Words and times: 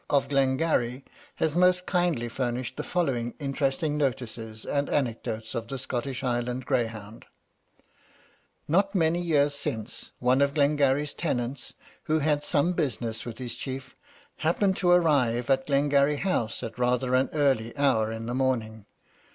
of 0.09 0.29
Glengarry, 0.29 1.05
has 1.35 1.53
most 1.55 1.85
kindly 1.85 2.27
furnished 2.27 2.75
the 2.75 2.81
following 2.83 3.35
interesting 3.37 3.97
notices 3.97 4.65
and 4.65 4.89
anecdotes 4.89 5.53
of 5.53 5.67
the 5.67 5.77
Scottish 5.77 6.21
Highland 6.21 6.65
greyhound: 6.65 7.25
"Not 8.67 8.95
many 8.95 9.21
years 9.21 9.53
since 9.53 10.09
one 10.17 10.41
of 10.41 10.55
Glengarry's 10.55 11.13
tenants, 11.13 11.75
who 12.05 12.17
had 12.17 12.43
some 12.43 12.73
business 12.73 13.25
with 13.25 13.37
his 13.37 13.55
chief, 13.55 13.95
happened 14.37 14.75
to 14.77 14.89
arrive 14.89 15.51
at 15.51 15.67
Glengarry 15.67 16.17
House 16.17 16.63
at 16.63 16.79
rather 16.79 17.13
an 17.13 17.29
early 17.31 17.77
hour 17.77 18.11
in 18.11 18.25
the 18.25 18.33
morning. 18.33 18.87